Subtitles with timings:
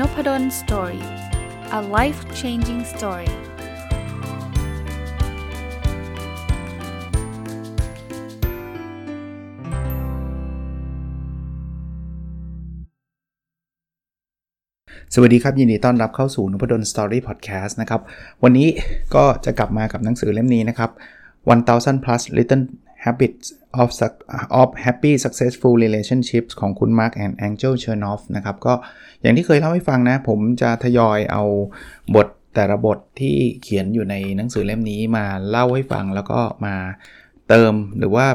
[0.00, 1.04] Noppadol Story
[1.78, 3.30] a life changing story
[15.14, 18.00] สวัสดีครับ ยินดีต้อนรับเข้าสู่นพดล Story Podcast นะครับ
[18.42, 18.68] วันนี้
[19.14, 20.90] ก็จะกลับมากับหนังสือเล่มนี้นะครับ
[21.54, 22.62] 1000 plus little
[23.06, 23.46] habits
[23.80, 23.88] of
[24.60, 28.74] of happy successful relationships ของคุณ Mark and Angel Chernoff นะครับ ก็
[29.20, 31.44] อย่างที่เคยเล่าให้ฟังนะ ผมจะทยอยเอา
[32.14, 36.74] บทแต่ละบทที่เขียนอยู่ในหนังสือเล่มนี้มาเล่าให้ฟังแล้วก็มา
[37.48, 38.26] เติมหรือว่า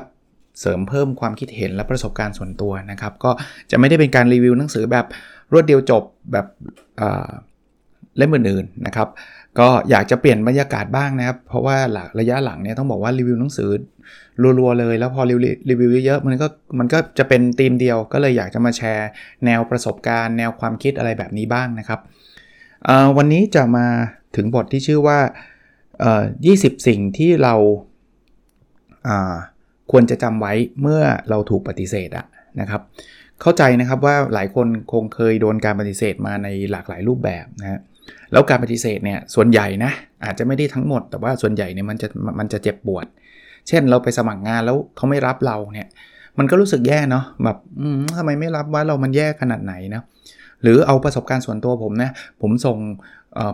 [0.59, 3.31] เสริมเพิ่มความคิดเห็นและประสบการณ์ส่วนตัวนะครับ ก็
[3.71, 5.05] จะไม่ได้เป็นการรีวิวหนังสือแบบ
[5.51, 6.48] รวดเดียวจบแบบ
[8.17, 9.07] เล่มอื่นๆนะครับ
[9.60, 11.78] ก็อยากจะเปลี่ยนบรรยากาศบ้างนะครับ เพราะว่า
[12.20, 13.70] ระยะหลังเนี่ยต้องบอกว่ารีวิวหนังสือ
[14.60, 15.36] รัวๆเลย แล้วพอรี
[15.80, 16.48] วิวเยอะมันก็
[16.80, 19.10] มันก็จะเป็นธีมเดียว ก็เลยอยากจะมาแชร์
[19.46, 21.99] แนวประสบการณ์ แนวความคิดอะไรแบบนี้บ้างนะครับ
[23.18, 23.88] วันนี้จะมา
[24.35, 25.20] ถึงบทที่ชื่อว่า
[26.02, 27.55] 20 สิ่งที่เรา
[29.91, 32.26] ควรจะจำไว้เมื่อเราถูกปฏิเสธอะ
[32.60, 32.82] นะครับ
[33.41, 37.82] เข้าใจนะครับว่าหลายคนคงเคยโดนการปฏิเสธมาในหลากหลายรูปแบบนะ
[38.32, 39.91] แล้วการปฏิเสธเนี่ยส่วนใหญ่นะ
[40.26, 42.08] อาจจะไม่ได้ทั้งหมด แต่ว่าส่วนใหญ่เนี่ยมันจะ
[42.40, 43.05] มันจะเจ็บปวด
[43.68, 45.88] เช่นเราไปสมัครงานแล้วเขาไม่รับเราเนี่ย
[46.40, 47.58] มันก็รู้สึกแย่เนาะแบบ
[48.18, 50.04] ทำไมไม่รับว่าเรามันแย่ขนาดไหนนะ
[50.63, 52.77] หรือเอาประสบการณ์ส่วนตัวผมนะ ผมส่ง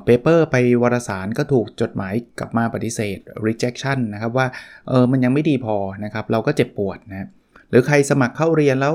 [0.03, 4.47] เปเปอร์ไปวารสารก็ถูกจดหมายกลับมาปฏิเสธ rejection นะครับว่า
[4.87, 7.27] เออมันยังไม่ดีพอนะครับ เราก็เจ็บปวดนะ
[7.69, 8.93] หรือใครสมัครเข้าเรียนแล้ว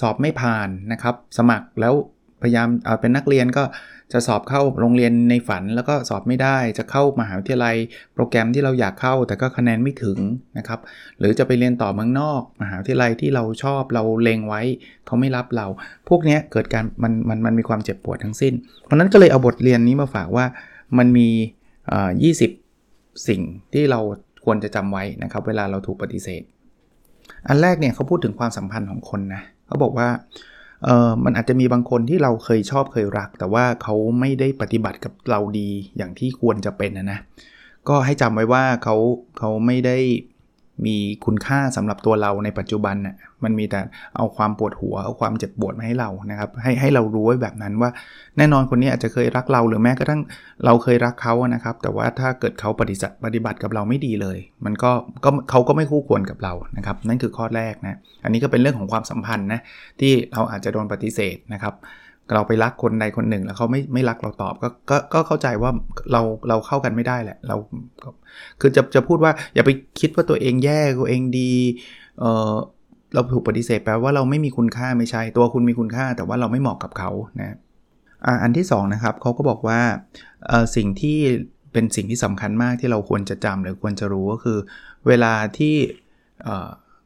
[0.00, 1.94] สอบไม่ผ่านนะครับ สมัครแล้ว
[2.42, 3.62] พยายามเอาเป็นนักเรียนก็
[4.12, 7.76] จะสอบเข้าโรงเรียนในฝันแล้วก็สอบไม่ได้ จะเข้ามหาวิทยาลัย
[8.14, 10.18] โปรแกรมที่เราอยากเข้าแต่ก็คะแนนไม่ถึง
[10.58, 10.80] นะครับ
[11.18, 14.62] หรือจะไปเรียนต่อเมืองนอก มหาวิทยาลัยที่เราชอบเราเลงไว้
[15.06, 15.66] เขาไม่รับเรา
[16.08, 18.54] พวกนี้เกิดการมันมันมันมีความเจ็บปวดทั้งสิ้น
[18.84, 20.44] เพราะนั้นก็เลยเอาบทเรียนนี้มาฝากว่า
[20.98, 21.28] มันมี
[21.92, 22.10] อ่า
[22.68, 23.42] 20สิ่ง
[23.72, 24.00] ที่เรา
[24.44, 26.42] ควรจะจำไว้นะครับ เวลาเราถูกปฏิเสธ
[27.48, 30.08] อันแรกเนี่ยเขาพูดถึงความสัมพันธ์ของคนนะเขาบอกว่า
[30.84, 37.18] เออมันอาจจะมีบางคนที่เราเคยชอบเคยรัก แต่ว่าเขาไม่ได้ปฏิบัติกับเราดีอย่างที่ควรจะเป็นนะนะ
[37.88, 38.96] ก็ให้จำไว้ว่าเขา
[39.38, 39.98] เขาไม่ได้
[40.86, 43.80] มีคุณค่าสำหรับตัวเราในปัจจุบันน่ะ มันมีแต่
[44.16, 47.90] เอาความปวดหัวเอาความเจ็บปวดมาให้เรานะครับให้ให้เรารู้ไว้แบบนั้นว่า
[48.38, 50.20] แน่นอนคนนี้อาจจะเคยรักเราหรือแม้กระทั่ง
[50.64, 54.90] เราเคยรักเขานะครับ แต่ว่าถ้าเกิดเขาปฏิบัติปฏิบัติกับเราไม่ดีเลย มันก็
[55.24, 59.60] ก็เขาก็ไม่คู่ควรกับเรานะครับ นั่นคือข้อแรกนะอันนี้ก็เป็นเรื่องของความสัมพันธ์นะ
[60.00, 61.74] ที่เราอาจจะโดนปฏิเสธนะครับ
[62.34, 65.70] เราไปรักคนใดคนหนึ่งแล้วเขาไม่ไม่รักเราตอบก็ก็ก็เข้าใจว่า
[66.12, 67.56] เราเราเข้ากันไม่ได้แหละเรา
[68.60, 69.70] คือจะจะพูดว่าอย่าไป
[70.00, 71.52] คิดว่าตัวเองแย่ตัวเองดี
[72.20, 72.52] เออ
[73.14, 77.56] เราถูกปฏิเสธแปลว่าเราไม่มีคุณค่าไม่ใช่ตัวคุณมีคุณค่า แต่ว่าเราไม่เหมาะกับเขานะ
[78.42, 79.80] อันที่2นะครับเขาก็บอกว่า
[80.76, 81.18] สิ่งที่
[81.72, 84.58] เป็นสิ่งที่สำคัญมากที่เราควรจะจำหรือควรจะรู้ก็คือ
[85.06, 85.74] เวลาที่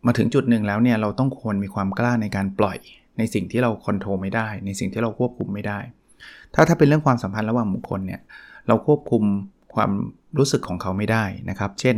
[0.06, 2.78] มาถึงจุดหนึ่งแล้วเนี่ยเราต้องควรมีความกล้าในการปล่อย
[3.18, 5.78] ในสิ่งที่เราคอนโทรลไม่ได้ ในสิ่งที่เราควบคุมไม่ได้
[6.54, 8.20] ถ้าถ้าเป็นเรื่องความสัมพันธ์ระหว่างบุคคลเนี่ย
[8.68, 9.22] เราควบคุม
[9.76, 9.90] ความ
[10.38, 11.96] รู้สึกของเขาไม่ได้นะครับ เช่น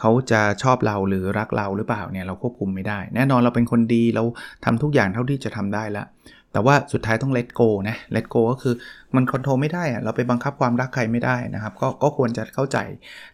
[0.00, 4.24] เขาจะชอบเราหรือรักเราหรือเปล่าเนี่ยเราควบคุมไม่ได้ แน่นอนเราเป็นคนดีเรา
[4.64, 6.06] ทำทุกอย่างเท่าที่จะทำได้แล้ว
[6.52, 8.74] แต่ว่าสุดท้ายต้อง let go นะ let go ก็คือ
[9.14, 12.78] มันคอนโทรลไม่ได้อะเราไปบังคับความรักใครไม่ได้นะครับก็ก็ควรจะเข้าใจ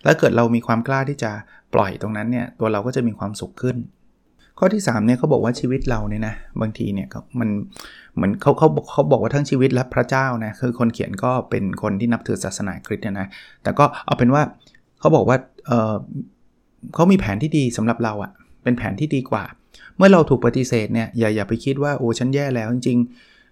[0.04, 1.30] แล้วเกิดเรามีความกล้าที่จะ
[1.74, 3.76] ปล่อยตรงนั้นเนี่ยตัวเราก็จะมีความสุขขึ้น
[4.58, 7.08] ข้อที่3เนี่ยเขาบอกว่าชีวิตเราเนี่ยนะบางทีเนี่ย
[7.40, 7.48] มัน
[8.14, 13.28] เหมือนเขาเขาเขาบอกว่าทั้งชีวิตและพระเจ้านะคือคนเขียนก็เป็นคนที่นับถือศาสนาคริสต์นะ
[13.62, 14.42] แต่ก็เอาเป็นว่า
[15.00, 15.36] เขาบอกว่า
[15.66, 15.94] เออ
[16.94, 18.30] เขามีแผนที่ดีสำหรับเราอะ่ะ
[18.62, 19.44] เป็นแผนที่ดีกว่า
[19.96, 22.98] เมื่อเราถูกปฏิเสธเนี่ยอย่าอย่าไปคิดว่าโอ้ฉันแย่แล้วจริง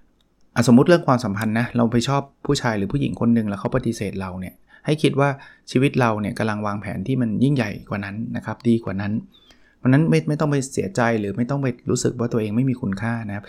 [0.06, 4.55] ๆสมมติเรื่องความสัมพันธ์นะเราไปชอบผู้ชายหรือผู้หญิงคนหนึ่งแล้วเขาปฏิเสธเราเนี่ย
[4.87, 5.28] ให้คิดว่า
[5.71, 9.12] ชีวิตเราเนี่ยกำลังวางแผนที่มันยิ่งใหญ่กว่านั้นนะครับดีกว่านั้น
[9.81, 13.45] เพราะนั้นไม่ไม่ต้องไปเสียใจหรือไม่ต้องไปรู้สึกว่าตัวเองไม่มีคุณค่านะครับ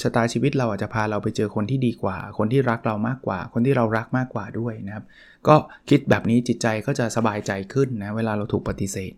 [0.00, 5.04] ชะตาชีวิตเราอาจจะพาเราไปเจอคนที่ดีกว่า คนที่รักเรามากกว่า คนที่เรารักมากกว่าด้วยนะครับ
[5.48, 5.54] ก็
[5.88, 9.12] คิดแบบนี้จิตใจก็จะสบายใจขึ้นนะเวลาเราถูกปฏิเสธ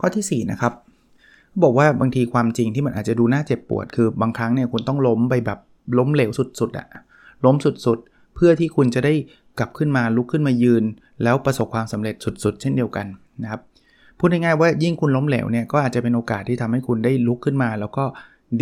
[0.00, 0.72] ข้อที่ 4 นะครับ
[1.62, 5.58] บอกว่าบางทีความจริงที่มันอาจจะดูน่าเจ็บปวด คือบางครั้งเนี่ยคุณต้องล้มไปแบบ
[5.98, 6.30] ล้มเหลว
[6.60, 6.86] สุดๆอะ
[7.44, 7.56] ล้ม
[7.86, 9.14] สุดๆ เพื่อที่คุณจะได้
[9.58, 10.84] กลับขึ้นมาลุกขึ้นมายืน
[11.22, 12.14] แล้วประสบความสำเร็จ
[12.44, 13.06] สุด ๆ เช่นเดียวกัน
[13.42, 13.60] นะครับ
[14.20, 18.04] พูดง่ายๆว่ายิ่งคุณล้มเหลวเนี่ยก็อาจจะเป็นโอกาสที่ทำให้คุณได้ลุกขึ้นมา แล้วก็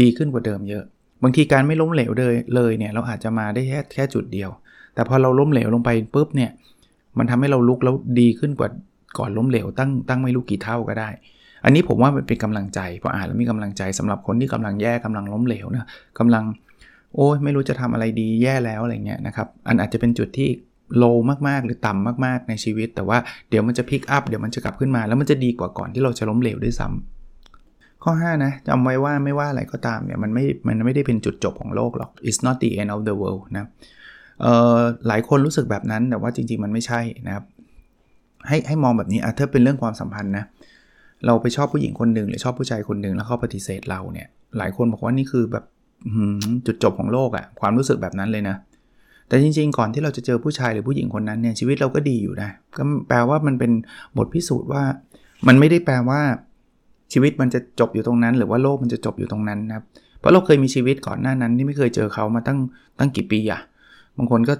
[0.00, 0.84] ดีขึ้นกว่าเดิมเยอะ
[1.22, 4.50] บางทีการไม่ล้มเหลวเลยเลยเนี่ยเราอาจจะมาได้แค่แค่จุดเดียว
[4.94, 6.50] แต่พอเราล้มเหลวลงไปปุ๊บเนี่ย
[7.19, 8.69] มันทำให้เราลุกแล้วดีขึ้นกว่า
[9.19, 11.08] ก่อนล้มเหลวตั้งตั้งไม่รู้กี่เท่าก็ได้
[11.64, 15.87] อันนี้ผมว่ามันเป็นกำลังใจพออ่านแล้วมีกำลังใจสำหรับคนที่กำลังแย่กำลังล้มเหลวนะ
[16.19, 16.44] กำลัง
[17.16, 20.49] โอ้ยไม่รู้จะทำอะไรดีแย่แล้วอะไรเงี้ยนะครับ อันอาจจะเป็นจุดที่
[20.96, 21.05] โล
[21.49, 23.19] มากๆ หรือต่ำมากๆในชีวิต แต่ว่า
[23.50, 33.67] เดี๋ยวมันจะพิกอัพเดี๋ยวมันจะกลับขึ้นมา แล้วมันจะดีกว่าก่อนที่เราจะล้มเหลวด้วยซ้ำข้อ 5 นะจำไว้ว่าไม่ว่าอะไรก็ตามเนี่ยมันไม่มันไม่ได้เป็นจุดจบของโลกหรอก it's not the end of the world นะ
[34.40, 37.44] เอ่อหลายคนรู้สึกแบบนั้นแต่ว่าจริง ๆ มันไม่ใช่นะครับ
[38.49, 40.44] ให้ให้มองแบบนี้อะถ้าเป็นเรื่องความสัมพันธ์นะ
[41.26, 45.64] เราไปชอบผู้หญิงคนหนึ่งหรือชอบผู้ชายคนหนึ่งแล้วเขาปฏิเสธเราเนี่ย หลายคนบอกว่านี่คือแบบ
[46.67, 48.56] จุดจบของโลกอะความรู้สึกแบบนั้นเลยนะ
[49.28, 53.72] แต่จริง ๆ ก่อนที่เราจะเจอผู้ชายหรือผู้หญิงคนนั้นเนี่ยชีวิตเราก็ดีอยู่นะก็แปลว่ามันเป็น
[54.19, 54.82] บทพิสูจน์ว่า
[55.46, 56.20] มันไม่ได้แปลว่า
[57.12, 59.84] ชีวิตมันจะจบอยู่ตรงนั้น หรือว่าโลกมันจะจบอยู่ตรงนั้นนะครับ
[60.20, 62.58] เพราะเราเคยมีชีวิตก่อนหน้านั้นที่ไม่เคยเจอเขามาตั้ง
[62.98, 63.60] ตั้งกี่ปีอะ
[64.16, 64.54] บางคนก็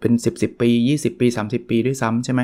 [0.00, 0.68] เป็น 10 10 ปี
[0.98, 2.40] 20 ปี 30 ปีด้วยซ้ำใช่ไหม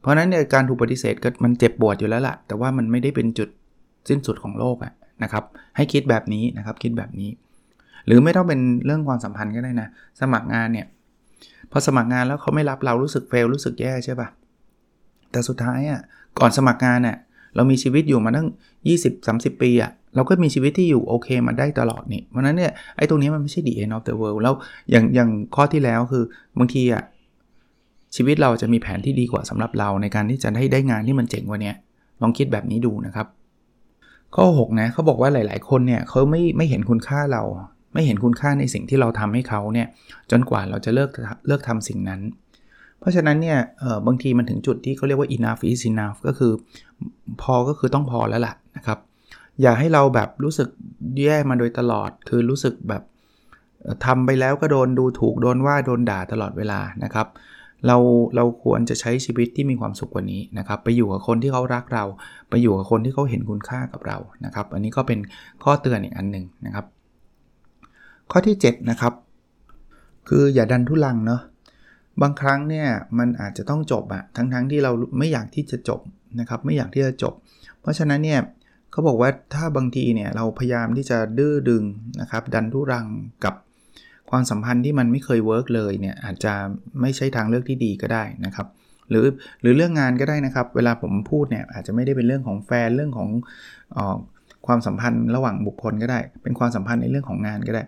[0.00, 3.48] เพราะนั้นเนี่ยการถูกปฏิเสธก็มันเจ็บปวดอยู่แล้วล่ะ แต่ว่ามันไม่ได้เป็นจุด
[4.08, 4.92] สิ้นสุดของโลกอะ
[5.22, 5.44] นะครับ
[5.76, 7.30] ให้คิดแบบนี้นะครับ คิดแบบนี้
[8.06, 9.88] หรือไม่ต้องเป็นเรื่องความสัมพันธ์ก็ได้นะ
[10.20, 10.86] สมัครงานเนี่ย
[11.70, 14.28] พอสมัครงานแล้วเขาไม่รับเรารู้สึกเฟลรู้สึกแย่ใช่ปะ
[15.30, 16.00] แต่สุดท้ายอะ
[16.38, 17.16] ก่อนสมัครงานเนี่ย
[17.56, 18.48] เรามีชีวิตอยู่มาตั้ง
[19.10, 24.54] 20-30 ปีอะเราก็มีชีวิตที่อยู่โอเคมาได้ตลอดนี่เพราะนั้นเนี่ยไอ้ตรงนี้มันไม่ใช่ the end of the world แล้ว
[24.90, 26.24] อย่างอย่างข้อที่แล้วคือ
[26.58, 27.02] บางทีอะ
[28.16, 31.72] ชีวิตเราจะมีแผนที่ดีกว่าสำหรับเราในการที่จะได้ได้งานที่มันเจ๋งกว่านี้
[32.22, 33.26] ลองคิดแบบนี้ดูนะครับ
[34.36, 37.42] ข้อ 6 นะเขาบอกว่าหลาย ๆ คนเนี่ยเขาไม่ไม่เห็นคุณค่าเรา
[37.94, 39.86] ไม่เห็นคุณค่าในสิ่งที่เราทำให้เขาเนี่ย
[40.30, 41.10] จนกว่าเราจะเลิก
[41.46, 42.20] เลิกทำสิ่งนั้น
[43.00, 43.58] เพราะฉะนั้นเนี่ย
[44.06, 46.52] บางทีมันถึงจุดที่เขาเรียกว่า enough is enough ก็คือ
[47.42, 48.98] พอก็คือต้องพอแล้วล่ะนะครับ
[49.62, 50.68] อย่าให้เราแบบรู้สึก
[51.24, 53.02] แย่มาโดยตลอด คือรู้สึกแบบ
[54.04, 57.26] ทำไปแล้วก็โดนดูถูกโดนว่าโดนด่าตลอดเวลานะครับ
[57.86, 57.96] เรา
[58.36, 62.04] เราควรจะใช้ชีวิตที่มีความสุขกว่านี้นะครับ ไปอยู่กับคนที่เขารักเรา
[62.50, 65.18] ไปอยู่กับคนที่เขาเห็นคุณค่ากับเรานะครับ อันนี้ก็เป็น
[65.64, 66.84] ข้อเตือนอีกอันหนึ่งนะครับ
[68.30, 69.12] ข้อที่7นะครับ
[70.28, 71.42] คืออย่าดันทุลังเนาะ
[72.22, 72.86] บางครั้งเนี่ย
[73.18, 76.00] มันอาจจะต้องจบอะทั้งๆทที่เราไม่อยากที่จะจบ
[76.40, 77.34] นะครับไม่อยากที่จะจบ
[77.80, 78.40] เพราะฉะนั้นเนี่ย
[78.90, 81.84] เขาบอกว่าถ้าบางทีเนี่ยเราพยายามที่จะดื้อดึง
[82.20, 83.06] นะครับดันทุรัง
[83.44, 83.54] กับ
[84.30, 86.52] ความสัมพันธ์ที่มันไม่เคย work เลยเนี่ยอาจจะ
[87.00, 88.66] ไม่ใช่ทางเลือกที่ดีก็ได้นะครับ
[89.10, 89.26] หรือ
[89.60, 93.28] หรือเรื่องงานก็ได้นะครับ เวลาผมพูดเนี่ยอาจจะไม่ได้เป็นเรื่องของแฟนเรื่องของ
[93.96, 94.16] ออ
[94.66, 97.82] ความสัมพันธ์ระหว่างบุคคลก็ได้ เป็นความสัมพันธ์ในเรื่องของงานก็ได้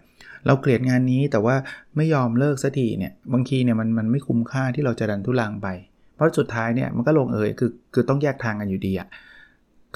[0.46, 1.56] เราเกลียดงานนี้แต่ว่า
[1.96, 5.68] ไม่ยอมเลิกสักทีเนี่ยบางทีเนี่ยมันมันไม่คุ้มค่าที่เราจะดันทุรังไป
[6.14, 9.08] เพราะสุดท้ายเนี่ยมันก็ลงเอยคือคือต้องแยกทางกันอยู่ดีอะ่ะ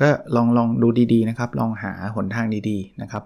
[0.01, 3.23] ก็ลองลองดูดีๆนะครับ ลองหาหนทางดีๆนะครับ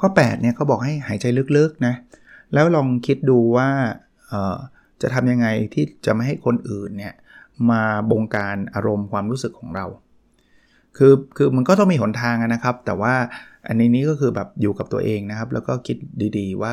[0.00, 1.26] ข้อ 8 เนี่ยเขาบอกให้หายใจ
[1.56, 1.94] ลึกๆนะ
[2.54, 3.68] แล้วลองคิดดูว่า
[5.02, 7.14] จะทำยังไงที่จะไม่ให้คนอื่นเนี่ย
[7.70, 9.86] มาบงการอารมณ์ความรู้สึกของเรา
[10.98, 13.14] คือคือมันก็ต้องมีหนทางนะครับ แต่ว่า
[13.68, 15.96] อันนี้นี้ก็คือแบบอยู่กับตัวเองนะครับ แล้วก็คิด
[16.38, 16.72] ดีๆว่า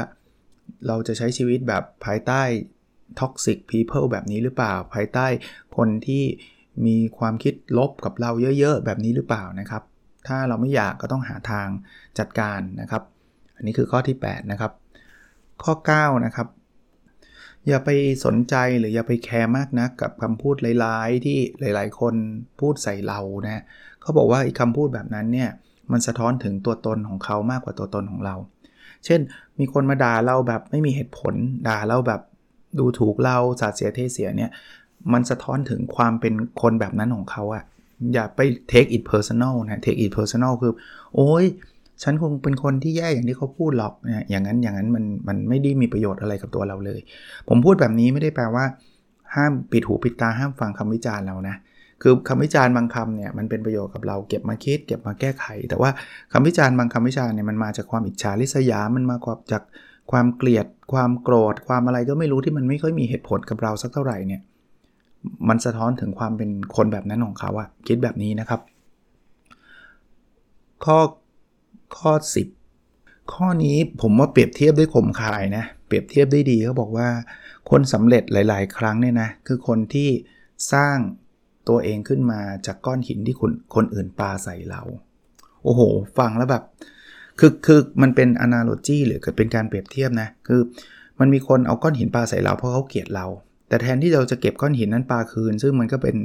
[0.88, 2.42] เราจะใช้ชีวิตแบบภายใต้
[3.20, 5.28] toxic people แบบนี้หรือเปล่า ภายใต้
[5.78, 6.24] คนที่
[6.86, 9.84] มีความคิดลบกับเราเยอะๆ แบบนี้หรือเปล่านะครับ
[10.28, 11.68] ถ้าเราไม่อยากก็ต้องหาทาง
[12.20, 13.04] จัดการนะครับ
[13.56, 14.72] อันนี้คือข้อที่ 8 นะครับ
[15.64, 16.48] ข้อ 9 นะครับ
[17.68, 17.90] อย่าไป
[18.26, 22.16] สนใจหรืออย่าไปแคร์มากนะกับคำพูดหลายๆ ที่หลายๆ คน
[22.60, 23.64] พูดใส่เรานะ
[24.06, 25.50] เขาบอกว่าคำพูดแบบนั้นเนี่ย
[25.92, 28.36] มันสะท้อนถึงตัวตนของเขามากกว่าตัวตนของเรา
[29.06, 29.20] เช่น
[29.60, 31.34] มีคนมาด่าเราแบบไม่มีเหตุผล
[31.68, 32.22] ด่าเราแบบ
[32.80, 34.52] ดูถูกเราสาเสียเทเสียเนี่ย
[35.14, 37.64] มันสะท้อนถึงความเป็นคนแบบนั้นของเขาอะ
[38.14, 38.40] อย่าไป
[38.72, 40.74] take it personal นะ take it personal คือ
[41.16, 41.46] โอ้ย
[42.04, 47.00] ฉันคงเป็นคนที่แย่อย่างที่เขาพูดหรอกนะอย่างนั้นอย่างนั้นมันมันไม่ได้มีประโยชน์อะไรกับตัวเราเลย
[47.48, 48.66] ผมพูดแบบนี้ไม่ได้แปลว่า
[49.36, 51.56] ห้ามปิดหูปิดตาห้ามฟังคำวิจารณ์เรานะ
[52.02, 55.90] คือคำวิจารณ์บางคำเนี่ยมันเป็นประโยชน์กับเราเก็บมาคิด เก็บมาแก้ไข แต่ว่า
[56.34, 59.18] คำวิจารณ์บางคำวิจารณ์เนี่ยมันมาจากความอิจฉาริษยา มันมา
[59.52, 59.64] จาก
[60.12, 64.42] ความเกลียด ความโกรธ ความอะไรก็ไม่รู้ที่มันไม่ค่อยมีเหตุผลกับเราสักเท่าไหร่เนี่ย
[65.50, 68.62] มันสะท้อนถึงความเป็นคนแบบนั้นของเขาอะคิดแบบนี้นะครับ
[70.86, 71.00] ข้อ
[72.00, 72.14] ข้อ
[72.72, 77.08] 10 ข้อนี้ผมว่าเปรียบเทียบได้ข่มคายนะเปรียบเทียบได้ดีเขาบอกว่า
[77.70, 80.10] คนสำเร็จหลาย ๆ ครั้งเนี่ยนะคือคนที่
[80.74, 80.98] สร้าง
[81.70, 84.82] ตัวเองขึ้นมาจากก้อนหินที่คนคนอื่นปาใส่เรา
[85.64, 85.82] โอ้โห
[86.18, 86.64] ฟังแล้วแบบ
[87.40, 90.62] คือคือมันเป็น analogy หรือเป็นการเปรียบเทียบนะ คือ
[91.20, 93.26] มันมีคนเอาก้อนหินปาใส่เราเพราะเขาเกลียดเรา
[93.68, 96.16] แต่แทนที่เราจะเก็บก้อนหินนั้นปาคืน ซึ่งมันก็เป็น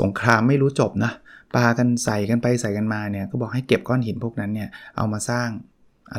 [0.00, 1.12] สงครามไม่รู้จบนะ
[1.56, 5.48] ปากันใส่กันไปใส่กันมาเนี่ย ก็บอกให้เก็บก้อนหินพวกนั้นเนี่ย เอามาสร้าง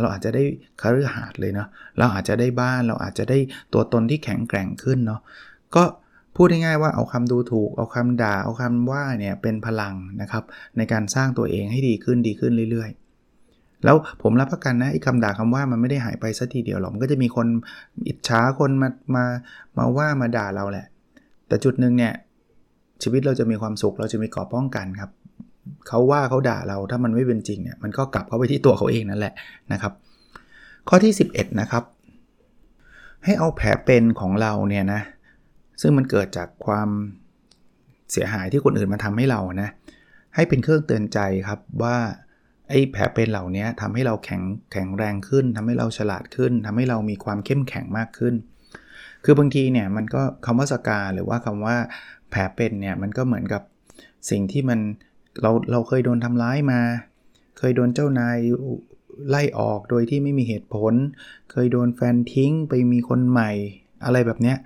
[0.01, 0.43] เราอาจจะได้
[0.81, 3.37] คฤหาสน์เลยเนาะ เราอาจจะได้บ้าน เราอาจจะได้
[3.73, 5.21] ตัวตนที่แข็งแกร่งขึ้นเนาะ
[5.75, 5.83] ก็
[6.35, 10.43] พูดง่ายๆว่าเอาคำดูถูก เอาคำด่า เอาคำว่าเนี่ยเป็นพลังนะครับ
[10.77, 12.89] ในการสร้างตัวเองให้ดีขึ้นดีขึ้นเรื่อย
[13.37, 17.47] ๆ แล้วผมรับประกันนะไอ้คำด่าคำว่ามันไม่ได้หายไปสัทีเดียวหรอกมันก็จะมีคน
[18.07, 19.25] อิจฉาคนมามา
[19.77, 20.85] มาว่ามาด่าเราแหละ
[21.47, 22.13] แต่จุดหนึ่งเนี่ย
[23.03, 25.11] ชีวิตเราจะมีความสุขเราจะมีกรอบป้องกันครับ
[25.87, 29.33] เขาว่าเขาด่าเราถ้ามันไม่เป็นจริงเนี่ยมันก็กลับเข้าไปที่ตัวเขาเองนั่นแหละ
[29.71, 29.93] นะครับ
[30.89, 31.83] ข้อที่ 11 นะครับ
[33.23, 35.01] ให้เอาแผลเป็นของเราเนี่ยนะ
[35.81, 36.89] ซึ่งมันเกิดจากความ
[38.11, 39.69] เสียหายที่คนอื่นมาทำให้เรานะ
[40.35, 41.97] ให้เป็นเครื่องเตือนใจครับว่า
[42.69, 44.41] ไอ้แผลเป็นเหล่านี้ทำให้เราแข็ง
[44.71, 48.35] แข็งแรงขึ้นทำให้เราฉลาดขึ้นทำให้เรามีความเข้มแข็งมากขึ้น
[49.23, 51.75] คือบางทีเนี่ยมันก็คำว่าสกาหรือว่าคำว่า
[52.29, 53.61] แผลเป็นเนี่ยมันก็เหมือนกับ
[54.29, 54.79] สิ่งที่มัน
[55.41, 56.81] เราเราเคยโดนทำร้ายมา
[57.57, 58.37] เคยโดนเจ้านาย
[59.29, 60.93] ไล่ออกโดยที่ไม่มีเหตุผล
[61.51, 63.51] เคยโดนแฟนทิ้งไปมีคนใหม่
[64.05, 64.57] อะไรแบบเนี้ย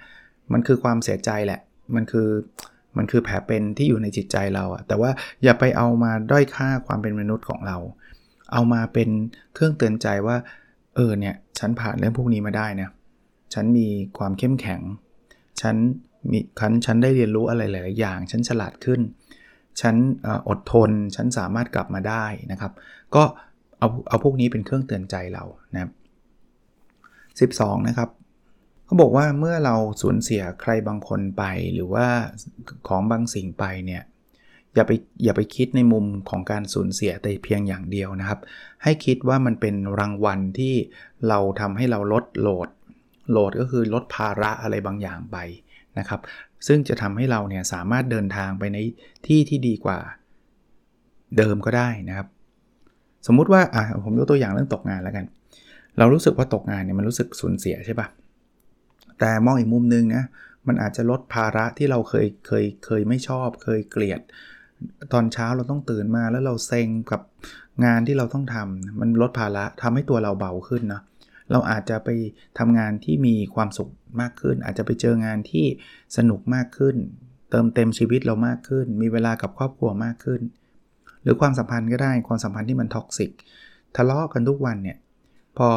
[0.54, 1.60] มันคือความเสียใจแหละ
[1.96, 2.30] มันคือ
[2.98, 5.12] มันคือแผลเป็นที่อยู่ในจิตใจเราอะแต่ว่า
[5.44, 7.78] อย่าไปเอามาด้อยค่าความเป็นมนุษย์ของเรา
[8.54, 9.10] เอามาเป็น
[9.54, 10.38] เครื่องเตือนใจว่า
[10.96, 12.90] เออเนี่ย ฉันผ่านเรื่องพวกนี้มาได้นะ
[13.54, 13.88] ฉันมี
[14.18, 14.82] ความเข้มแข็ง
[15.62, 15.76] ฉัน
[16.32, 19.00] มีคันฉันได้เรียนรู้อะไรหลาย ๆ อย่าง ฉันฉลาดขึ้น
[19.82, 19.96] ฉัน
[20.50, 22.72] อดทน ฉันสามารถกลับมาได้นะครับ
[23.16, 23.24] ก็
[23.80, 25.92] เอาเอาพวกนี้เป็นเครื่องเตือนใจเรานะครับ
[27.52, 28.10] 12 นะครับ
[28.90, 31.44] เขาบอกว่าเมื่อเราสูญเสียใครบางคนไป
[31.74, 32.08] หรือว่า
[32.88, 34.04] ของบางสิ่งไปเนี่ย
[34.76, 34.92] อย่าไป
[35.24, 38.40] อย่าไปคิดในมุมของการสูญเสียแต่เพียงอย่างเดียวนะครับ
[38.84, 40.76] ให้คิดว่ามันเป็นรางวัลที่
[41.28, 42.70] เราทำให้เราลดโหลด
[43.32, 45.38] โหลดก็คือลดภาระอะไรบางอย่างไป
[46.00, 46.20] นะครับ
[46.68, 48.78] ซึ่งจะทำให้เราเนี่ยสามารถเดินทางไปใน
[49.28, 50.00] ที่ที่ดีกว่า
[51.38, 52.28] เดิมก็ได้นะครับ
[53.28, 55.26] สมมุติว่าอะผมยกตัวอย่างเรื่องตกงานแล้วกัน
[55.98, 58.08] เรารู้สึกว่าตกงานเนี่ยมันรู้สึกสูญเสียใช่ปะ
[59.20, 60.24] แต่มองอีกมุมนึงนะ
[60.68, 64.22] มันอาจจะลดภาระที่เราเคยเคยเคยไม่ชอบ เคยเกลียด
[65.14, 67.22] ตอนเช้าเราต้องตื่นมาแล้วเราเซ็งกับ
[67.86, 71.02] งานที่เราต้องทำมันลดภาระทำให้ตัวเราเบาขึ้นนะ
[71.52, 72.10] เราอาจจะไป
[72.60, 75.66] ทำงานที่มีความสุขมากขึ้น อาจจะไปเจองานที่
[76.18, 76.96] สนุกมากขึ้น
[77.50, 80.42] เติมเต็มชีวิตเรามากขึ้น มีเวลากับครอบครัวมากขึ้น
[81.24, 83.32] หรือความสัมพันธ์ก็ได้ความสัมพันธ์ที่มัน toxic
[83.96, 84.98] ทะเลาะกันทุกวันเนี่ย
[85.58, 85.70] พอ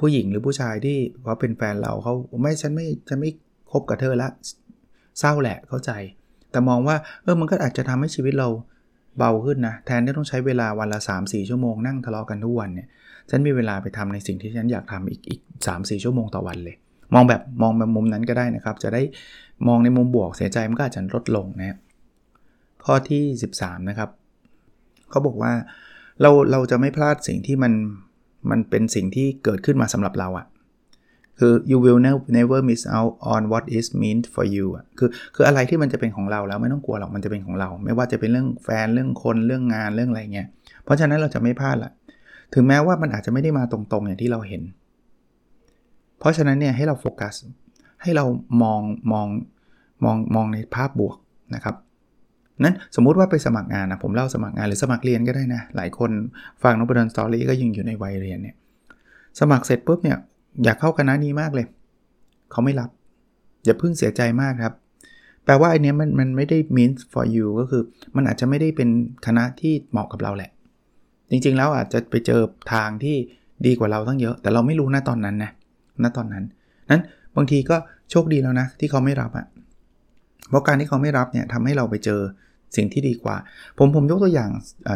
[0.00, 3.30] ผู้หญิงหรือผู้ชายที่เขาเป็นแฟนเราเขาไม่ฉันไม่ฉันไม่
[3.70, 4.28] คบกับเธอละ
[5.18, 5.90] เศร้าแหละเข้าใจ
[6.50, 8.48] แต่มองว่าเออมันก็อาจจะทำให้ชีวิตเรา
[9.18, 12.88] เบาขึ้นนะแทนที่ต้องใช้เวลาวันละ 3-4 ชั่วโมงนั่งทะเลาะกันทุกวันเนี่ย
[13.30, 16.76] ฉันมีเวลาไปทำในสิ่งที่ฉันอยากทำอีกอีกสามสี่ชั่วโมงต่อวันเลย
[17.14, 19.02] มองแบบมองแบบมุมนั้นก็ได้นะครับ จะได้
[19.68, 21.76] มองในมุมบวกเสียใจมันก็อาจจะลดลงนะ
[22.84, 23.22] ข้อที่
[23.56, 24.10] 13 นะครับ
[25.10, 25.52] เขาบอกว่า
[26.20, 27.72] เราเราจะไม่พลาดสิ่งที่มัน
[28.50, 30.46] มันเป็นสิ่งที่เกิดขึ้นมาสำหรับเราอะ
[31.38, 32.00] คือ you will
[32.38, 40.48] never miss out on what is meant for you อะคือคืออะไรที่มันจะเป็นของเราแล้วไม่ต้องกลัวหรอกมันจะเป็นของเรา ไม่ว่าจะเป็นเรื่องแฟนเรื่องคนเรื่องงานเรื่องอะไรเงี้ย
[40.84, 41.92] เพราะฉะนั้นเราจะไม่พลาดละ
[42.54, 44.62] ถึงแม้ว่ามันอาจจะไม่ได้มาตรงๆอย่างที่เราเห็น
[46.18, 47.34] เพราะฉะนั้นเนี่ยให้เราโฟกัส
[48.02, 48.24] ให้เรา
[48.62, 48.80] มอง
[49.12, 49.26] มอง
[50.04, 51.16] มองมองในภาพบวก
[51.54, 51.76] นะครับ
[52.64, 56.10] นั้นสมมุติว่าไปสมัครงานนะผมเล่าสมัครงานหรือสมัครเรียนก็ได้นะ หลายคน
[56.62, 58.56] ฟังนบดอนสตอรี่ก็ยังอยู่ในวัยเรียนเนี่ย
[59.40, 60.18] สมัครเสร็จปุ๊บเนี่ย
[60.64, 61.66] อยากเข้าคณะนี้มากเลย
[62.50, 62.90] เขาไม่รับ
[63.64, 64.74] อย่าเพิ่งเสียใจมากครับ
[65.44, 67.82] แปลว่าไอเนี้ยมันมันไม่ได้ mean for you ก็คือ
[68.16, 68.88] มันอาจจะไม่ได้เป็น
[69.26, 70.50] คณะที่เหมาะกับเราแหละ
[71.30, 72.40] จริงๆแล้วอาจจะไปเจอ
[72.72, 73.16] ทางที่
[73.66, 75.50] ดีกว่าเราตั้งเยอะ แต่เราไม่รู้นะตอนนั้นนะ
[76.02, 76.44] ณตอนนั้น
[76.90, 77.02] นั้น
[77.36, 77.76] บางทีก็
[78.10, 79.46] โชคดีแล้วนะที่เขาไม่รับอะ่ะ
[80.48, 82.20] เพราะการที่เขาไม่รับเนี่ยทำให้เราไปเจอ
[82.76, 83.36] สิ่งที่ดีกว่า
[83.78, 84.50] ผมผมยกตัวอย่าง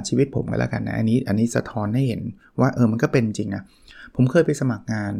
[0.08, 2.20] ชีวิตผมก็แล้วกันนะ อันนี้อันนี้สะท้อนให้เห็น
[2.60, 3.62] ว่าเออมันก็เป็นจริงนะ
[4.14, 5.12] ผมเคยไปสมัครงาน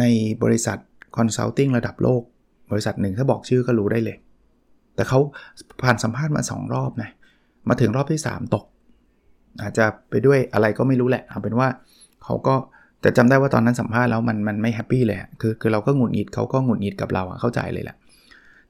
[0.00, 0.04] ใน
[0.42, 0.78] บริษัท
[1.16, 2.22] คอนซัลทิงระดับโลก
[2.70, 4.16] บริษัทหนึ่งถ้าบอกชื่อก็รู้ได้เลย
[4.94, 5.18] แต่เขา
[5.82, 7.10] ผ่านสัมภาษณ์มา 2 รอบนะ
[7.68, 8.64] มาถึงรอบที่ 3 ตก
[9.62, 11.68] อาจจะไปด้วยอะไรก็ไม่รู้แหละเอาเป็นว่า
[12.24, 12.54] เขาก็
[13.00, 17.96] แต่จำได้ว่าตอนนั้นสัมภาษณ์แล้วมันมันไม่ happy เลยคือคือเราก็หงุดหงิดเขาก็หงุดหงิดกับเราเข้าใจเลยแหละ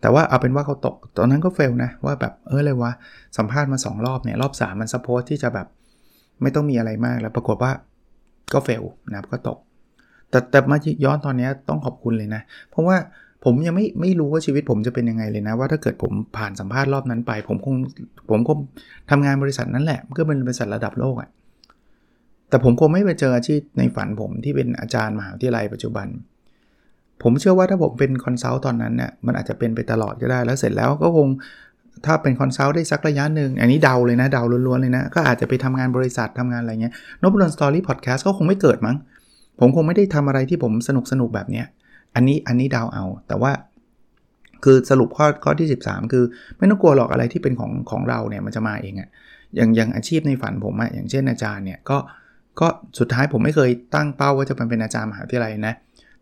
[0.00, 2.92] แต่ว่าเอาเป็นว่าเขาตก ตอนนั้นก็ fail นะว่าแบบเออเลยวะ
[3.36, 5.66] สัมภาษณ์มา 2 รอบเนี่ยรอบ 3 มัน supposed ที่จะแบบ
[6.42, 7.72] ไม่ต้องมีอะไรมากแล้วปรากฏว่า
[8.52, 9.58] ก็ failนะครับก็ตก
[10.30, 12.96] แต่แต่มาย้อนตอนนี้ต้องขอบคุณเลยนะ เพราะว่า
[13.44, 17.74] ผมยังไม่ไม่รู้ว่าชีวิตผมจะเป็นยังไงเลยนะ ว่าถ้าเกิดผมผ่านสัมภาษณ์รอบนั้นไป ผมคง
[18.30, 18.58] ผมคง
[19.10, 21.30] ทำงานบริษัทนั้นแหละก็เป็นบริษัทระดับโลกอะ่ะ
[22.48, 26.06] แต่ผมคงไม่ไปเจออาชีพในฝันผมที่เป็นอาจารย์มหาวิทยาลัยปัจจุบัน
[27.22, 31.28] ผมเชื่อว่าถ้าผมเป็น consult ตอนนั้นเนี่ยมันอาจจะเป็นไปตลอดก็ได้ แล้วเสร็จแล้วก็คง
[32.06, 38.96] ถ้าเป็น consult ได้สักระยะหนึ่งอันนี้เดาเลยนะเดาล้วนๆเลยนะ ก็อาจจะไปทำงานบริษัททำงานอะไรเงี้ยนบดอนสตอรี่พอดแคสต์ก็คงไม่เกิดมั้ง
[39.60, 41.66] ผมคงไม่ได้ทำอะไรที่ผมสนุกสนุกแบบเนี้ย
[42.14, 43.52] อันนี้อันนี้เดาเอา แต่ว่า
[44.64, 46.24] คือสรุปข้อข้อที่ 13 คือ
[46.58, 49.08] ไม่ต้องกลัวหรอกอะไรที่เป็นของของเราเนี่ยมันจะมาเองอะ
[49.56, 51.98] อย่างอย่างอาชีพในฝันผมอะอย่างเช่นอาจารย์เนี่ยก็
[52.60, 55.74] ก็สุดท้ายผมไม่เคยตั้งเป้าว่าจะเป็นอาจารย์มหาวิทยาลัยนะ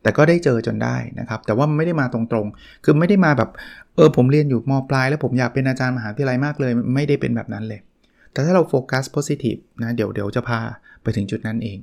[0.03, 3.51] แต่ก็ได้เจอจนได้นะครับ แต่ว่าไม่ได้มาตรงๆ คือไม่ได้มาแบบ
[3.97, 7.81] เออผมเรียนอยู่มปลาย แล้วผมอยากเป็นอาจารย์มหาวิทยาลัยมากเลย ไม่ได้เป็นแบบนั้นเลย
[8.33, 10.61] แต่ถ้าเราโฟกัสโพซิทีฟนะเดี๋ยวเดี๋ยวจะพา
[11.03, 11.79] ไปถึงจุดนั้นเอง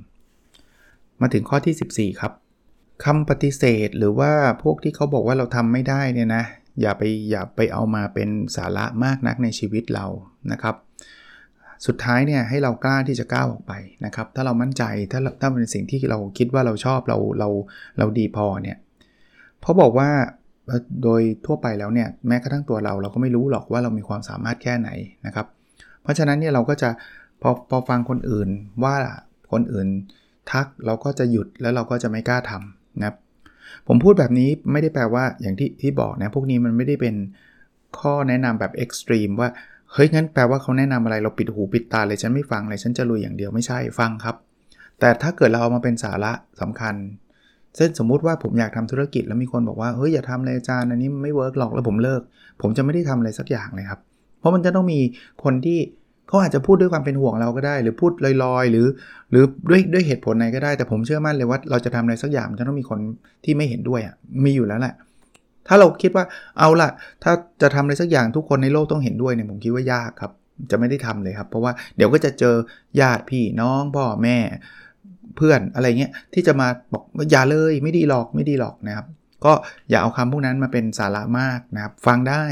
[1.20, 2.32] มาถึงข้อที่ 14 ครับ
[3.04, 4.32] คำปฏิเสธหรือว่า
[4.62, 6.44] พวกที่เขาบอกว่าเราทำไม่ได้เนี่ยนะ
[6.80, 10.06] อย่าไปอย่าไปเอามาเป็นสาระมากนักในชีวิตเรา
[10.52, 10.74] นะครับ
[11.86, 13.72] สุดท้ายเนี่ยให้เรากล้าที่จะก้าวออกไป
[14.04, 17.48] นะครับถ้าเรามั่นใจถ้าถ้าเป็นสิ่งที่เราคิดว่าเราชอบเราเรา
[17.98, 18.76] เราดีพอเนี่ย
[19.60, 20.10] เพราะบอกว่า
[21.02, 24.88] โดยทั่วไปแล้วเนี่ยแม้กระทั่งตัวเราเราก็ไม่รู้หรอกว่าเรามีความสามารถแค่ไหน
[25.26, 25.46] นะครับ
[26.02, 26.90] เพราะฉะนั้นเนี่ยเราก็จะ
[27.42, 28.48] พอพอฟังคนอื่น
[28.84, 28.94] ว่า
[29.52, 29.88] คนอื่น
[30.50, 33.16] ทักเราก็จะหยุดแล้วเราก็จะไม่กล้าทำนะครับ
[33.86, 37.14] ผมพูดแบบนี้ไม่ได้แปลว่าอย่างที่ที่บอกนะพวกนี้มันไม่ได้เป็น
[38.00, 39.48] ข้อแนะนำแบบ extreme ว่า
[39.96, 44.36] เฮ้ยงั้นแปลว่าเขาแนะนำอะไรเราปิดหูปิดตาเลยฉันไม่ฟังเลยฉันจะลุยอย่างเดียวไม่ใช่ฟังครับ
[45.00, 46.94] แต่ถ้าเกิดเราเอามาเป็นสาระสำคัญ
[47.76, 52.20] เช่นสมมุติว่าผมอยากทำธุรกิจแล้วมีคนบอกว่าเฮ้ยอย่าทำเลยอาจารย์อันนี้ไม่ work หรอกแล้วผมเลิก
[52.62, 54.00] ผมจะไม่ได้ทำอะไรสักอย่างเลยครับ
[54.38, 55.00] เพราะมันจะต้องมี
[55.44, 55.78] คนที่
[56.28, 58.12] เขาอาจจะพูดด้วยความเป็นห่วงเราก็ได้ หรือพูด
[58.44, 58.86] ลอยๆ หรือ
[59.30, 62.98] หรือด้วยด้วยเหตุผลไหนก็ได้ แต่ผมเชื่อมั่นเลยว่าเราจะทำอะไรสักอย่างจะต้องมีคน
[63.44, 64.94] ที่ไม่เห็นด้วยอะมีอยู่แล้วแหละ
[65.68, 66.24] ถ้าเราคิดว่า
[66.58, 66.90] เอาล่ะ
[67.22, 67.32] ถ้า
[67.62, 70.32] จะทำอะไรสักอย่างทุกคนในโลกต้องเห็นด้วยเนี่ยผมคิดว่ายากครับ
[70.70, 72.54] จะไม่ได้ทำเลยครับ เพราะว่าเดี๋ยวก็จะเจอ
[73.00, 74.38] ญาติพี่น้องพ่อแม่
[75.36, 79.06] เพื่อนอะไรเงี้ยที่จะมาบอกอย่าเลยไม่ดีหรอกไม่ดีหรอกนะครับ
[79.44, 79.52] ก็
[79.90, 82.42] อย่าเอาคำพวกนั้นมาเป็นสาระมากนะครับ ฟังได้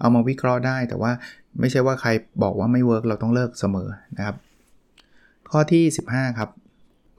[0.00, 1.12] เอามาวิเคราะห์ได้แต่ว่า
[1.60, 2.10] ไม่ใช่ว่าใคร
[2.42, 4.36] บอกว่าไม่เวิร์กเราต้องเลิกเสมอนะครับ
[5.50, 6.50] ข้อที่ 15 ครับ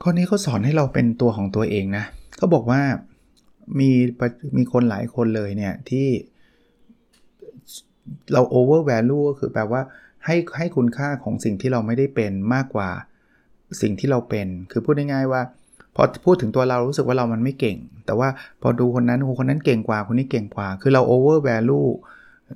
[0.04, 2.06] ข้อนี้เขาสอนให้เราเป็นตัวของตัวเองนะ
[2.38, 2.82] เขาบอกว่า
[3.80, 3.90] มี
[4.58, 6.08] มีคนหลายคนเลยเนี่ย ที่
[8.34, 9.82] เรา over value ก็คือแปลว่า
[10.26, 12.90] ให้ให้คุณค่าของสิ่งที่เราไม่ได้เป็นมากกว่า
[13.82, 15.42] สิ่งที่เราเป็น คือพูดง่ายๆว่า
[15.96, 18.30] พอพูดถึงตัวเรารู้สึกว่าเรามันไม่เก่ง แต่ว่า
[18.62, 21.88] พอดูคนนั้นคนนั้นเก่งกว่าคนนี้เก่งกว่า คือเรา over value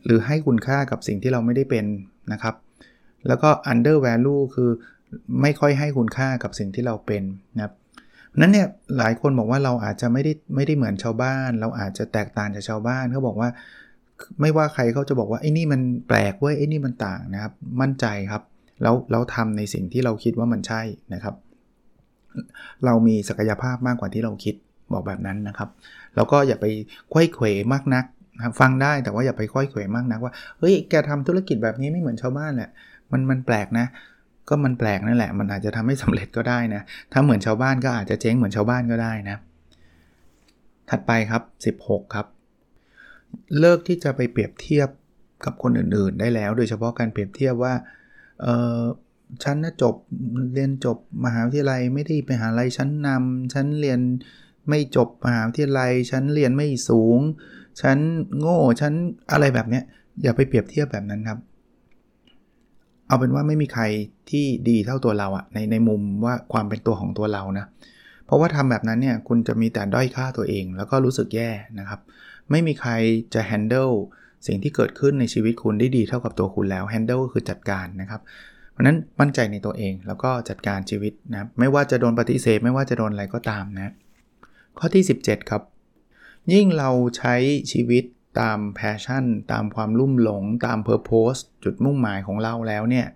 [0.06, 1.86] หรือให้คุณค่ากับสิ่งที่เราไม่ได้เป็น
[2.32, 2.56] นะครับ
[3.28, 4.70] แล้วก็ under value คือ
[5.42, 7.24] ไม่ค่อยให้คุณค่ากับสิ่งที่เราเป็น
[7.56, 7.74] นะครับ
[8.40, 8.68] นั้นเนี่ย
[8.98, 13.50] หลายคนบอกว่าเราอาจจะไม่ได้ไม่ได้เหมือนชาวบ้าน เราอาจจะแตกต่างจากชาวบ้านเขาบอกว่า
[14.42, 18.44] ไม่ว่าใครเขาจะบอกว่าไอ้นี่มันแปลกเว้ยไอ้นี่มันต่างนะครับ มั่นใจครับ
[18.82, 20.82] แล้วแล้วทำในสิ่งที่เราคิดว่ามันใช่
[21.14, 21.36] นะครับ
[22.86, 24.56] เรามีศักยภาพมากกว่าที่เราคิด
[24.94, 25.70] บอกแบบนั้นนะครับ
[26.16, 26.66] แล้วก็อย่าไป
[27.14, 28.06] ควยเขวมากนัก
[28.60, 32.70] ฟังได้แต่ว่าอย่าไปค่อยเขวมากนักว่าเฮ้ยแกทำธุรกิจแบบนี้ไม่เหมือนชาวบ้านแหละ
[33.12, 33.86] มันมันแปลกนะ
[34.50, 39.38] ก็มันแปลกนั่นแหละ มันอาจจะทำให้สำเร็จก็ได้นะ ถ้าเหมือนชาวบ้านก็อาจจะเจ๊งเหมือนชาวบ้านก็ได้นะ
[40.90, 41.40] ถัดไปครั
[41.72, 42.28] บ 16 ครับ
[43.60, 44.90] เลิกที่จะไปเปรียบเทียบ
[45.46, 47.74] กับคนอื่นๆ ได้แล้ว โดยเฉพาะการเปรียบเทียบว่า
[48.42, 48.82] เออ
[49.44, 49.96] ฉันนะจบ
[50.54, 54.00] เรียนจบมหาวิทยาลัยไม่ได้ไปหาลัยชั้นนำฉันเรียน
[54.70, 57.20] ไม่จบมหาวิทยาลัยฉันเรียนไม่สูง
[57.82, 57.98] ฉัน
[58.40, 58.94] โง่ฉัน
[59.32, 59.84] อะไรแบบเนี้ย
[60.22, 61.40] อย่าไปเปรียบเทียบแบบนั้นครับ
[63.12, 63.84] เอาเป็นว่าไม่มีใคร
[64.30, 67.66] ที่ดีเท่าตัวเราอะในในมุมว่าความเป็นตัวของตัวเรานะ
[68.26, 72.00] เพราะว่าทำแบบนั้นเนี่ยคุณจะมีแต่ด้อยค่าตัวเอง แล้วก็รู้สึกแย่นะครับ
[72.52, 72.92] ไม่มีใคร
[73.34, 73.94] จะ handle
[74.48, 78.22] สิ่งที่เกิดขึ้นในชีวิตคุณได้ดีเท่ากับตัวคุณแล้ว handle ก็คือจัดการนะครับ
[78.72, 83.94] เพราะนั้นมั่นใจในตัวเองแล้วก็จัดการชีวิตนะไม่ว่าจะโดนปฏิเสธไม่ว่าจะโดนอะไรก็ตามนะ
[84.78, 85.62] ข้อที่ 17 ครับ
[86.54, 87.36] ยิ่งเราใช้
[87.72, 88.04] ชีวิต
[88.40, 93.08] ตาม passion ตามความลุ่มหลง ตาม purpose จุดมุ่งหมายของเราแล้วเนี่ย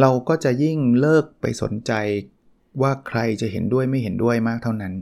[0.00, 1.92] เราก็จะยิ่งเลิกไปสนใจ
[2.82, 4.94] ว่าใครจะเห็นด้วยไม่เห็นด้วยมากเท่านั้น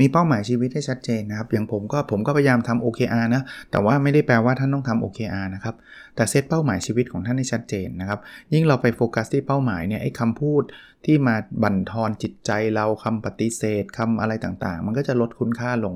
[0.00, 5.74] มีเป้าหมายชีวิตให้ชัดเจนนะครับ อย่างผมก็ผมก็พยายามทำ OKR นะ แต่ว่าไม่ได้แปลว่าท่านต้องทำ OKR นะครับ
[6.16, 8.20] แต่เซตเป้าหมายชีวิตของท่านให้ชัดเจนนะครับ
[8.52, 10.62] ยิ่งเราไปโฟกัสที่เป้าหมายเนี่ยไอ้คำพูด
[11.04, 15.94] ที่มาบั่นทอนจิตใจเราคำปฏิเสธคำอะไรต่างๆ มันก็จะลดคุณค่าลง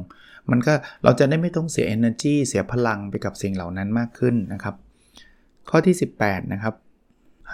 [0.51, 4.75] มันก็เราจะได้ไม่ต้องเสีย energy เสียพลังไปกับสิ่งเหล่านั้นมากขึ้นนะครับ
[5.71, 6.75] ข้อที่ 18 นะครับ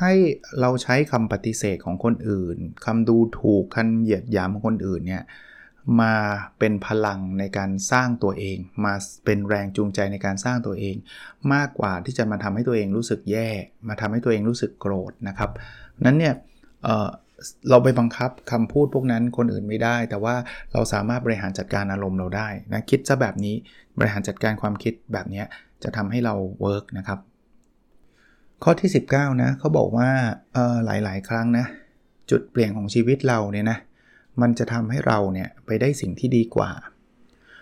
[0.00, 0.12] ให้
[0.60, 5.24] เราใช้คำปฏิเสธของคนอื่นคำดูถูกคำเหยียดหยามของคนอื่นเนี่ย
[6.00, 6.14] มา
[6.58, 10.96] เป็นพลังในการสร้างตัวเอง มาเป็นแรงจูงใจในการสร้างตัวเอง
[11.52, 13.48] มากกว่าที่จะมาทำให้ตัวเองรู้สึกแย่
[13.88, 15.50] มาทำให้ตัวเองรู้สึกโกรธนะครับ
[16.04, 16.34] นั้นเนี่ย
[17.70, 20.34] เราไปบังคับคำพูดพวกนั้นคนอื่นไม่ได้ แต่ว่า
[20.72, 23.54] เราสามารถบริหารจัดการอารมณ์เราได้นะคิดซะแบบนี้
[23.98, 25.42] บริหารจัดการความคิดแบบนี้
[25.82, 27.18] จะทำให้เราเวิร์กนะครับ
[28.64, 30.08] ข้อที่ 19นะเขาบอกว่า
[30.84, 31.66] หลายๆ ครั้งนะ
[32.30, 33.78] จุดเปลี่ยนของชีวิตเราเนี่ยนะ
[34.40, 36.70] มันจะทำให้เราเนี่ยไปได้สิ่งที่ดีกว่า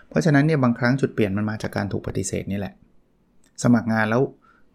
[0.09, 2.73] เพราะฉะนั้นเนี่ยบางครั้งจุดเปลี่ยนมันมาจากการถูกปฏิเสธนี่แหละ
[3.63, 4.21] สมัครงานแล้ว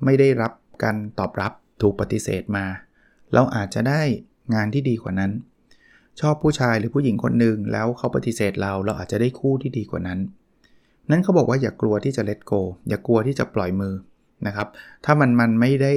[0.04, 0.52] ไม่ได้รับ
[0.84, 2.64] การตอบรับถูกปฏิเสธมา
[3.34, 4.02] เราอาจจะได้
[4.54, 5.32] งานที่ดีกว่านั้น
[6.20, 10.18] ชอบผู้ชายหรือผู้หญิงคนหนึ่งแล้วเขาปฏิเสธเราเราอาจจะได้คู่ที่ดีกว่านั้น
[11.10, 13.94] นั้นเขาบอกว่าอย่ากลัวที่จะ let go อย่ากลัวที่จะปล่อยมือ
[14.46, 14.68] นะครับ
[15.04, 15.94] ถ้ามันมันไม่ได้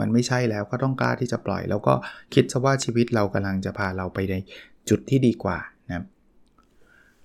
[0.00, 1.94] มันไม่ใช่แล้วก็ต้องกล้าที่จะปล่อย แล้วก็
[2.34, 4.34] คิดซะว่าชีวิตเรากำลังจะพาเราไปใน
[4.88, 5.58] จุดที่ดีกว่า
[5.88, 6.04] นะ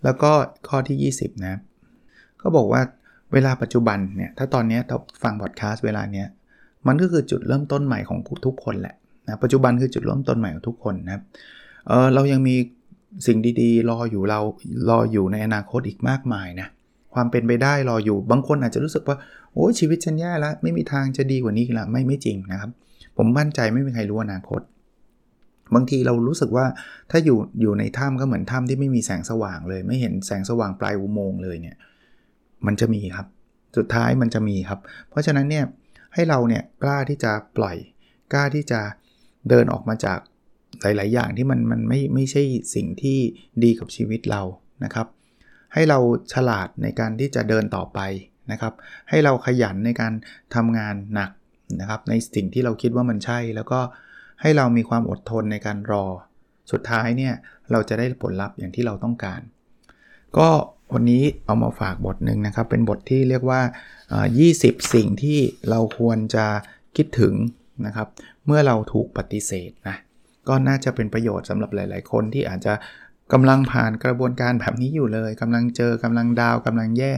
[0.04, 0.32] แล้วก็
[0.70, 1.56] ข้อที่ 20 นะ
[2.42, 2.82] ก็บอกว่า
[3.34, 6.28] เวลาปัจจุบันเนี่ยถ้าตอนนี้เราฟังพอดแคสต์เวลาเนี้ย
[6.88, 8.96] มันก็คือจุดเริ่มต้นใหม่ของทุกคนแหละ
[9.28, 11.22] นะปัจจุบันคือจุดเริ่มต้นใหม่ของทุกคนนะครับ
[11.88, 12.56] เออเรายังมี
[13.28, 14.40] สิ่งดีๆ รออยู่เรา
[14.90, 16.68] รออยู่ในอนาคตอีกมากมายนะ
[17.14, 19.18] ความเป็นไปได้รออยู่บางคนอาจจะรู้สึกว่า
[19.54, 22.72] โอ้ชีวิตฉันแย่แล้วไม่มีทางจะดีกว่านี้ละไม่ไม่จริงนะครับ
[23.18, 24.62] ผมมั่นใจไม่มีใครรู้อนาคต
[25.76, 26.66] บางทีเรารู้สึกว่า
[27.12, 31.76] ถ้าอยู่อยู่ในถ้ำก็เหมือนถ้ำที่ไม่มีแสงสว่างเลย ไม่เห็นแสงสว่างปลายอุโมงค์เลยเนี่ย
[32.66, 33.28] มันจะมีครับ
[33.78, 35.66] สุดท้ายมันจะมีครับ เพราะฉะนั้นเนี่ย
[36.14, 37.78] ให้เราเนี่ยกล้าที่จะปล่อย
[38.34, 38.80] กล้าที่จะ
[39.50, 40.20] เดินออกมาจาก
[40.82, 42.44] หลาย ๆ อย่างที่มันมันไม่ไม่ใช่
[42.76, 43.18] สิ่งที่
[43.64, 44.42] ดีกับชีวิตเรา
[44.84, 45.08] นะครับ
[45.74, 46.00] ให้เรา
[46.34, 48.00] ฉลาดในการที่จะเดินต่อไป
[48.52, 48.74] นะครับ
[49.10, 50.14] ให้เราขยันในการ
[50.56, 51.32] ทำงานหนัก
[51.80, 53.80] นะครับ ในสิ่งที่เราคิดว่ามันใช่ แล้วก็
[54.42, 56.06] ให้เรามีความอดทนในการรอ
[56.72, 57.34] สุดท้ายเนี่ย
[57.72, 59.42] เราจะได้ผลลัพธ์อย่างที่เราต้องการ
[60.38, 60.50] ก็
[60.94, 63.62] วันนี้เอามาฝากบทหนึ่งนะครับ เป็นบทที่เรียกว่า
[64.26, 66.46] 20 สิ่งที่เราควรจะ
[66.96, 67.34] คิดถึง
[67.86, 68.08] นะครับ
[68.46, 69.96] เมื่อเราถูกปฏิเสธนะ
[70.48, 72.74] ก็น่าจะเป็นประโยชน์สำหรับหลาย ๆ คนที่อาจจะ
[73.34, 77.14] กำลังผ่านกระบวนการแบบนี้อยู่เลยกำลังเจอกำลังดาวกำลังแย่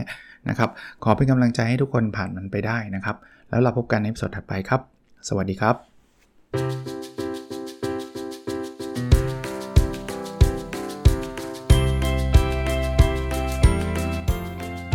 [0.48, 0.70] นะครับ
[1.04, 3.16] ขอเป็นกำลังใจให้ทุกคนผ่านมันไปได้นะครับ
[3.50, 4.80] แล้วเราพบกันในสดถัดไปครับ
[5.28, 5.76] สวัสดีครับ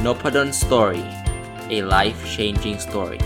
[0.05, 1.05] n o p a d o n Story
[1.75, 3.21] a life changing story